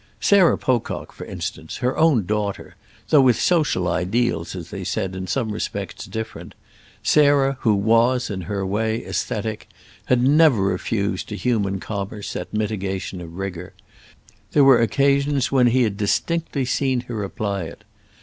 Sarah 0.19 0.57
Pocock, 0.57 1.11
for 1.13 1.25
instance, 1.25 1.77
her 1.77 1.95
own 1.95 2.25
daughter, 2.25 2.75
though 3.09 3.21
with 3.21 3.39
social 3.39 3.87
ideals, 3.87 4.55
as 4.55 4.71
they 4.71 4.83
said, 4.83 5.15
in 5.15 5.27
some 5.27 5.51
respects 5.51 6.05
different—Sarah 6.07 7.57
who 7.59 7.75
was, 7.75 8.31
in 8.31 8.41
her 8.49 8.65
way, 8.65 9.03
æsthetic, 9.07 9.67
had 10.05 10.23
never 10.23 10.63
refused 10.63 11.29
to 11.29 11.35
human 11.35 11.79
commerce 11.79 12.33
that 12.33 12.51
mitigation 12.51 13.21
of 13.21 13.35
rigour; 13.37 13.73
there 14.53 14.63
were 14.63 14.81
occasions 14.81 15.51
when 15.51 15.67
he 15.67 15.83
had 15.83 15.97
distinctly 15.97 16.65
seen 16.65 17.01
her 17.01 17.23
apply 17.23 17.65
it. 17.65 17.83